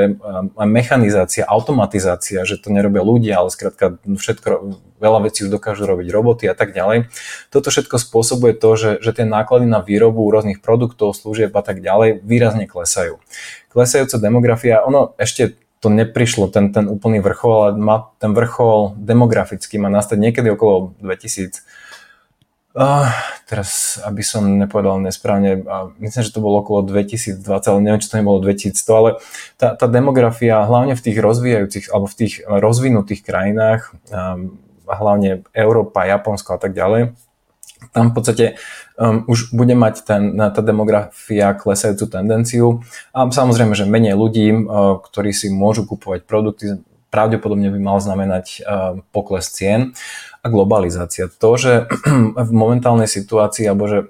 mechanizácia, 0.60 1.48
automatizácia, 1.48 2.44
že 2.44 2.60
to 2.60 2.75
nerobia 2.75 3.08
ľudia, 3.08 3.40
ale 3.40 3.56
skrátka 3.56 4.04
všetko, 4.04 4.75
veľa 5.00 5.32
vecí 5.32 5.48
už 5.48 5.56
dokážu 5.56 5.88
robiť 5.88 6.08
roboty 6.12 6.52
a 6.52 6.56
tak 6.56 6.75
ďalej. 6.75 7.08
Toto 7.56 7.72
všetko 7.72 7.96
spôsobuje 7.96 8.52
to, 8.52 8.70
že, 8.75 8.92
že 9.00 9.16
tie 9.16 9.24
náklady 9.24 9.63
na 9.63 9.80
výrobu 9.80 10.28
rôznych 10.28 10.60
produktov, 10.60 11.16
služieb 11.16 11.56
a 11.56 11.63
tak 11.63 11.80
ďalej 11.80 12.20
výrazne 12.20 12.68
klesajú 12.68 13.24
klesajúca 13.74 14.22
demografia, 14.22 14.86
ono 14.86 15.18
ešte 15.18 15.58
to 15.84 15.92
neprišlo, 15.92 16.48
ten, 16.48 16.72
ten 16.72 16.88
úplný 16.88 17.20
vrchol, 17.20 17.52
ale 17.60 17.70
má, 17.75 18.08
ten 18.24 18.32
vrchol 18.32 18.96
demografický 18.96 19.75
má 19.75 19.92
nastať 19.92 20.16
niekedy 20.16 20.48
okolo 20.56 20.96
2000. 21.04 21.60
Uh, 22.74 23.06
teraz, 23.46 24.02
aby 24.02 24.25
som 24.25 24.48
nepovedal 24.48 24.98
nesprávne, 25.04 25.62
uh, 25.62 25.92
myslím, 26.02 26.24
že 26.24 26.34
to 26.34 26.42
bolo 26.42 26.63
okolo 26.63 26.88
2020, 26.88 27.44
ale 27.46 27.80
neviem, 27.84 28.02
či 28.02 28.10
to 28.10 28.18
nebolo 28.18 28.42
2100, 28.42 28.98
ale 28.98 29.10
tá, 29.60 29.75
tá 29.75 29.86
demografia, 29.92 30.66
hlavne 30.66 30.96
v 30.96 31.04
tých 31.04 31.20
rozvíjajúcich, 31.20 31.92
alebo 31.92 32.08
v 32.10 32.18
tých 32.18 32.34
rozvinutých 32.48 33.22
krajinách, 33.22 33.94
um, 34.10 34.58
hlavne 34.88 35.46
Európa, 35.54 36.08
Japonsko 36.08 36.56
a 36.56 36.60
tak 36.63 36.74
ďalej, 36.74 37.13
tam 37.92 38.12
v 38.12 38.13
podstate 38.16 38.46
um, 38.96 39.25
už 39.28 39.52
bude 39.52 39.75
mať 39.75 39.96
ten, 40.08 40.38
tá 40.38 40.62
demografia 40.62 41.52
klesajúcu 41.58 42.06
tendenciu. 42.08 42.68
A 43.12 43.28
samozrejme, 43.28 43.74
že 43.75 43.90
menej 43.90 44.16
ľudí, 44.16 44.54
uh, 44.54 45.02
ktorí 45.02 45.36
si 45.36 45.52
môžu 45.52 45.84
kupovať 45.90 46.24
produkty, 46.24 46.80
pravdepodobne 47.13 47.70
by 47.70 47.77
mal 47.77 48.01
znamenať 48.01 48.65
uh, 48.65 48.98
pokles 49.13 49.53
cien 49.53 49.93
a 50.43 50.51
globalizácia. 50.51 51.29
To, 51.29 51.55
že 51.55 51.86
v 52.50 52.51
momentálnej 52.51 53.08
situácii, 53.08 53.70
alebo 53.70 53.86
že, 53.86 54.10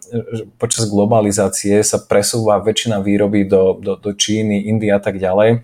počas 0.55 0.88
globalizácie 0.88 1.83
sa 1.83 2.00
presúva 2.00 2.63
väčšina 2.63 3.03
výroby 3.03 3.43
do, 3.45 3.77
do, 3.77 4.00
do 4.00 4.12
Číny, 4.15 4.65
Indie 4.72 4.89
a 4.89 4.98
tak 4.98 5.22
ďalej, 5.22 5.62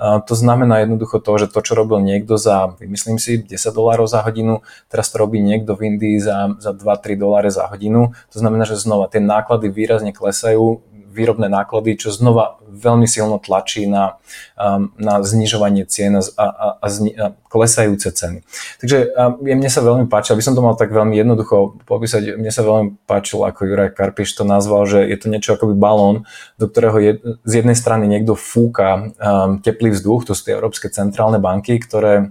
to 0.00 0.32
znamená 0.32 0.80
jednoducho 0.80 1.20
to, 1.20 1.32
že 1.36 1.46
to, 1.52 1.60
čo 1.60 1.76
robil 1.76 2.00
niekto 2.00 2.40
za, 2.40 2.72
myslím 2.80 3.20
si, 3.20 3.44
10 3.44 3.52
dolárov 3.76 4.08
za 4.08 4.24
hodinu, 4.24 4.64
teraz 4.88 5.12
to 5.12 5.20
robí 5.20 5.44
niekto 5.44 5.76
v 5.76 5.92
Indii 5.92 6.16
za, 6.16 6.56
za 6.56 6.72
2-3 6.72 7.20
doláre 7.20 7.52
za 7.52 7.68
hodinu. 7.68 8.16
To 8.32 8.36
znamená, 8.40 8.64
že 8.64 8.80
znova 8.80 9.12
tie 9.12 9.20
náklady 9.20 9.68
výrazne 9.68 10.16
klesajú, 10.16 10.80
výrobné 11.10 11.50
náklady, 11.50 11.98
čo 11.98 12.14
znova 12.14 12.62
veľmi 12.70 13.04
silno 13.04 13.42
tlačí 13.42 13.90
na, 13.90 14.22
um, 14.54 14.94
na 14.94 15.18
znižovanie 15.20 15.84
cien 15.90 16.14
a, 16.14 16.22
a, 16.38 16.46
a, 16.78 16.86
zni, 16.86 17.10
a 17.18 17.34
klesajúce 17.50 18.14
ceny. 18.14 18.46
Takže 18.78 19.10
um, 19.10 19.42
mne 19.42 19.70
sa 19.70 19.82
veľmi 19.82 20.06
páči, 20.06 20.32
aby 20.32 20.42
som 20.46 20.54
to 20.54 20.62
mal 20.62 20.78
tak 20.78 20.94
veľmi 20.94 21.18
jednoducho 21.18 21.82
popísať, 21.84 22.38
mne 22.38 22.52
sa 22.54 22.62
veľmi 22.62 23.02
páčilo, 23.10 23.42
ako 23.44 23.66
Juraj 23.66 23.98
Karpiš 23.98 24.38
to 24.38 24.46
nazval, 24.46 24.86
že 24.86 25.02
je 25.02 25.16
to 25.18 25.26
niečo 25.26 25.58
akoby 25.58 25.74
balón, 25.74 26.24
do 26.56 26.70
ktorého 26.70 26.96
je, 27.02 27.12
z 27.42 27.52
jednej 27.60 27.74
strany 27.74 28.06
niekto 28.06 28.38
fúka 28.38 29.10
um, 29.18 29.58
teplý 29.58 29.90
vzduch, 29.90 30.30
to 30.30 30.32
sú 30.38 30.46
tie 30.46 30.54
európske 30.54 30.86
centrálne 30.88 31.42
banky, 31.42 31.82
ktoré 31.82 32.30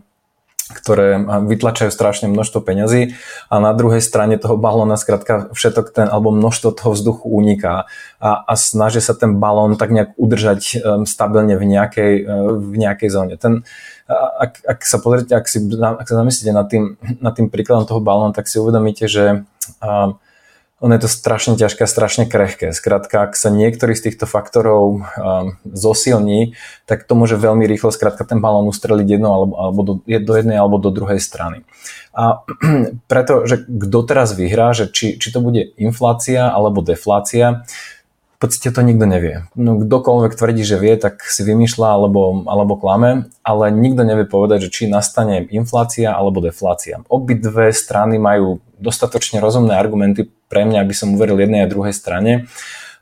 ktoré 0.70 1.18
vytlačajú 1.50 1.90
strašne 1.90 2.30
množstvo 2.30 2.62
peňazí 2.62 3.18
a 3.50 3.58
na 3.58 3.74
druhej 3.74 4.06
strane 4.06 4.38
toho 4.38 4.54
balóna 4.54 5.02
skrátka 5.02 5.50
všetok 5.50 5.90
ten, 5.90 6.06
alebo 6.06 6.30
množstvo 6.30 6.70
toho 6.78 6.94
vzduchu 6.94 7.26
uniká 7.26 7.90
a, 8.22 8.30
a 8.46 8.54
snaží 8.54 9.02
sa 9.02 9.18
ten 9.18 9.42
balón 9.42 9.82
tak 9.82 9.90
nejak 9.90 10.14
udržať 10.14 10.62
um, 10.78 11.10
stabilne 11.10 11.58
v 11.58 11.66
nejakej, 11.66 12.14
uh, 12.22 12.54
v 12.54 12.76
nejakej 12.86 13.10
zóne. 13.10 13.36
Ten, 13.42 13.66
ak, 14.10 14.62
ak 14.62 14.80
sa 14.86 15.02
pozrite, 15.02 15.34
ak, 15.34 15.46
si, 15.50 15.58
ak 15.78 16.06
sa 16.06 16.16
zamyslíte 16.22 16.54
nad 16.54 16.70
tým, 16.70 16.98
nad 17.18 17.34
tým 17.34 17.50
príkladom 17.50 17.90
toho 17.90 18.02
balóna, 18.02 18.34
tak 18.34 18.46
si 18.46 18.62
uvedomíte, 18.62 19.10
že 19.10 19.46
uh, 19.82 20.18
ono 20.80 20.96
je 20.96 21.04
to 21.04 21.10
strašne 21.12 21.60
ťažké 21.60 21.84
a 21.84 21.92
strašne 21.92 22.24
krehké. 22.24 22.72
Skrátka, 22.72 23.28
ak 23.28 23.36
sa 23.36 23.52
niektorý 23.52 24.00
z 24.00 24.10
týchto 24.10 24.24
faktorov 24.24 25.04
um, 25.04 25.60
zosilní, 25.68 26.56
tak 26.88 27.04
to 27.04 27.20
môže 27.20 27.36
veľmi 27.36 27.68
rýchlo 27.68 27.92
skrátka 27.92 28.24
ten 28.24 28.40
balón 28.40 28.72
ustreliť 28.72 29.08
jedno 29.20 29.30
alebo, 29.36 29.54
alebo 29.60 29.82
do, 29.84 29.94
do 30.08 30.34
jednej 30.40 30.56
alebo 30.56 30.80
do 30.80 30.88
druhej 30.88 31.20
strany. 31.20 31.68
A 32.16 32.48
preto, 33.12 33.44
že 33.44 33.68
kto 33.68 34.00
teraz 34.08 34.32
vyhrá, 34.32 34.72
že 34.72 34.88
či, 34.88 35.20
či 35.20 35.36
to 35.36 35.44
bude 35.44 35.76
inflácia 35.76 36.48
alebo 36.48 36.80
deflácia, 36.80 37.68
v 38.40 38.48
podstate 38.48 38.72
to 38.72 38.80
nikto 38.88 39.04
nevie. 39.04 39.52
No, 39.60 39.76
kdokoľvek 39.76 40.40
tvrdí, 40.40 40.64
že 40.64 40.80
vie, 40.80 40.96
tak 40.96 41.28
si 41.28 41.44
vymýšľa 41.44 41.90
alebo, 41.92 42.48
alebo 42.48 42.80
klame, 42.80 43.28
ale 43.44 43.68
nikto 43.68 44.08
nevie 44.08 44.24
povedať, 44.24 44.64
že 44.64 44.70
či 44.72 44.84
nastane 44.88 45.44
inflácia 45.52 46.16
alebo 46.16 46.40
deflácia. 46.40 47.04
Obidve 47.12 47.76
strany 47.76 48.16
majú 48.16 48.64
dostatočne 48.80 49.44
rozumné 49.44 49.76
argumenty 49.76 50.32
pre 50.48 50.64
mňa, 50.64 50.88
aby 50.88 50.96
som 50.96 51.12
uveril 51.12 51.36
jednej 51.36 51.68
a 51.68 51.72
druhej 51.72 51.92
strane. 51.92 52.48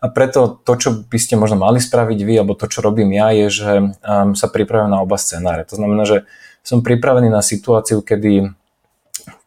A 0.01 0.09
preto 0.09 0.57
to, 0.57 0.73
čo 0.73 0.89
by 1.05 1.21
ste 1.21 1.37
možno 1.37 1.61
mali 1.61 1.77
spraviť 1.85 2.17
vy, 2.17 2.33
alebo 2.41 2.57
to, 2.57 2.65
čo 2.65 2.81
robím 2.81 3.13
ja, 3.13 3.29
je, 3.29 3.45
že 3.53 3.71
um, 3.77 4.33
sa 4.33 4.49
pripravujem 4.49 4.89
na 4.89 5.05
oba 5.05 5.21
scenáre. 5.21 5.69
To 5.69 5.77
znamená, 5.77 6.01
že 6.09 6.25
som 6.65 6.81
pripravený 6.81 7.29
na 7.29 7.45
situáciu, 7.45 8.01
kedy 8.01 8.57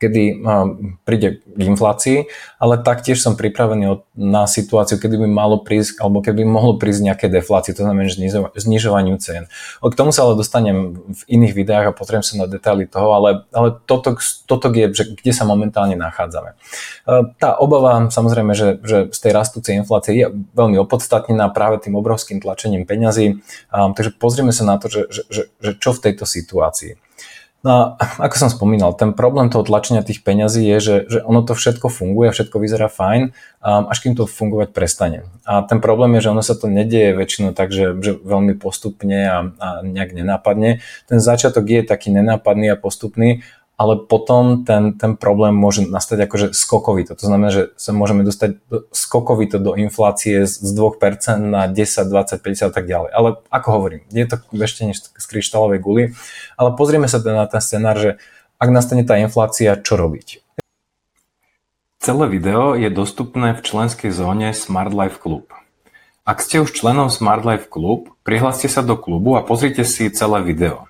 kedy 0.01 0.41
príde 1.05 1.45
k 1.45 1.61
inflácii, 1.61 2.25
ale 2.57 2.81
taktiež 2.81 3.21
som 3.21 3.37
pripravený 3.37 4.01
na 4.17 4.49
situáciu, 4.49 4.97
kedy 4.97 5.21
by 5.21 5.29
malo 5.29 5.61
prísť, 5.61 6.01
alebo 6.01 6.25
keby 6.25 6.49
mohlo 6.49 6.81
prísť 6.81 7.13
nejaké 7.13 7.27
deflácie, 7.29 7.77
to 7.77 7.85
znamená 7.85 8.09
znižovaniu 8.57 9.21
cien. 9.21 9.53
K 9.85 9.95
tomu 9.95 10.09
sa 10.09 10.25
ale 10.25 10.41
dostanem 10.41 10.97
v 11.05 11.23
iných 11.29 11.53
videách 11.53 11.93
a 11.93 11.97
potrebujem 11.97 12.25
sa 12.25 12.35
na 12.41 12.49
detaily 12.49 12.89
toho, 12.89 13.13
ale, 13.13 13.45
ale 13.53 13.77
toto, 13.85 14.17
toto 14.49 14.73
je, 14.73 14.89
že 14.97 15.05
kde 15.13 15.37
sa 15.37 15.45
momentálne 15.45 16.01
nachádzame. 16.01 16.57
Tá 17.37 17.61
obava, 17.61 18.09
samozrejme, 18.09 18.57
že, 18.57 18.81
že 18.81 18.99
z 19.13 19.19
tej 19.21 19.33
rastúcej 19.37 19.77
inflácie 19.77 20.17
je 20.17 20.33
veľmi 20.57 20.81
opodstatnená 20.81 21.53
práve 21.53 21.85
tým 21.85 21.93
obrovským 22.01 22.41
tlačením 22.41 22.89
peňazí, 22.89 23.45
takže 23.69 24.17
pozrieme 24.17 24.57
sa 24.57 24.65
na 24.65 24.81
to, 24.81 24.89
že, 24.89 25.13
že, 25.29 25.43
že 25.61 25.71
čo 25.77 25.93
v 25.93 26.09
tejto 26.09 26.25
situácii. 26.25 26.97
No 27.61 28.01
ako 28.25 28.35
som 28.37 28.51
spomínal, 28.53 28.97
ten 28.97 29.13
problém 29.13 29.53
toho 29.53 29.65
tlačenia 29.65 30.01
tých 30.01 30.25
peňazí 30.25 30.65
je, 30.65 30.79
že, 30.81 30.97
že 31.09 31.19
ono 31.21 31.45
to 31.45 31.53
všetko 31.53 31.93
funguje, 31.93 32.33
všetko 32.33 32.57
vyzerá 32.57 32.89
fajn, 32.89 33.23
um, 33.31 33.85
až 33.89 33.99
kým 34.01 34.17
to 34.17 34.25
fungovať 34.25 34.73
prestane. 34.73 35.29
A 35.45 35.61
ten 35.65 35.85
problém 35.85 36.17
je, 36.17 36.29
že 36.29 36.33
ono 36.33 36.43
sa 36.45 36.57
to 36.57 36.73
nedieje 36.73 37.13
väčšinou 37.13 37.53
tak, 37.53 37.73
že, 37.73 37.93
že 38.01 38.17
veľmi 38.17 38.57
postupne 38.57 39.21
a, 39.29 39.39
a 39.61 39.69
nejak 39.85 40.17
nenápadne. 40.17 40.81
Ten 41.05 41.19
začiatok 41.21 41.69
je 41.69 41.81
taký 41.85 42.09
nenápadný 42.13 42.73
a 42.73 42.81
postupný, 42.81 43.45
ale 43.81 43.97
potom 43.97 44.61
ten, 44.61 44.93
ten 44.93 45.17
problém 45.17 45.57
môže 45.57 45.89
nastať 45.89 46.29
akože 46.29 46.47
skokovito. 46.53 47.17
To 47.17 47.25
znamená, 47.25 47.49
že 47.49 47.63
sa 47.81 47.97
môžeme 47.97 48.29
dostať 48.29 48.61
skokovito 48.93 49.57
do 49.57 49.73
inflácie 49.73 50.45
z 50.45 50.61
2% 50.61 51.01
na 51.41 51.65
10, 51.65 51.81
20, 52.13 52.45
50 52.45 52.69
a 52.69 52.73
tak 52.77 52.85
ďalej. 52.85 53.09
Ale 53.09 53.29
ako 53.49 53.69
hovorím, 53.73 54.05
je 54.13 54.29
to 54.29 54.37
ešte 54.61 54.85
než 54.85 55.01
z 55.01 55.25
kryštálovej 55.25 55.81
guly, 55.81 56.05
ale 56.61 56.77
pozrieme 56.77 57.09
sa 57.09 57.25
teda 57.25 57.41
na 57.41 57.49
ten 57.49 57.65
scenár, 57.65 57.97
že 57.97 58.11
ak 58.61 58.69
nastane 58.69 59.01
tá 59.09 59.17
inflácia, 59.17 59.73
čo 59.81 59.97
robiť? 59.97 60.45
Celé 62.05 62.25
video 62.29 62.77
je 62.77 62.93
dostupné 62.93 63.57
v 63.57 63.65
členskej 63.65 64.13
zóne 64.13 64.53
Smart 64.53 64.93
Life 64.93 65.25
Club. 65.25 65.49
Ak 66.29 66.45
ste 66.45 66.61
už 66.61 66.77
členom 66.77 67.09
Smart 67.09 67.49
Life 67.49 67.73
Club, 67.73 68.13
prihláste 68.29 68.69
sa 68.69 68.85
do 68.85 69.01
klubu 69.01 69.41
a 69.41 69.45
pozrite 69.45 69.89
si 69.89 70.13
celé 70.13 70.45
video. 70.45 70.90